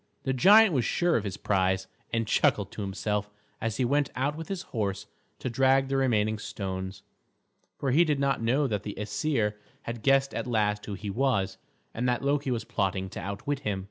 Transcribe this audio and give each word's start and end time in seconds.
The 0.23 0.33
giant 0.33 0.73
was 0.73 0.83
sure 0.83 1.15
of 1.15 1.23
his 1.25 1.37
prize, 1.37 1.85
and 2.11 2.25
chuckled 2.25 2.71
to 2.71 2.81
himself 2.81 3.29
as 3.61 3.77
he 3.77 3.85
went 3.85 4.09
out 4.15 4.35
with 4.35 4.47
his 4.47 4.63
horse 4.73 5.05
to 5.37 5.47
drag 5.47 5.89
the 5.89 5.97
remaining 5.97 6.39
stones; 6.39 7.03
for 7.77 7.91
he 7.91 8.03
did 8.03 8.19
not 8.19 8.41
know 8.41 8.65
that 8.65 8.81
the 8.81 8.95
Æsir 8.97 9.53
had 9.83 10.01
guessed 10.01 10.33
at 10.33 10.47
last 10.47 10.87
who 10.87 10.95
he 10.95 11.11
was, 11.11 11.59
and 11.93 12.09
that 12.09 12.23
Loki 12.23 12.49
was 12.49 12.63
plotting 12.63 13.09
to 13.11 13.19
outwit 13.21 13.59
him. 13.59 13.79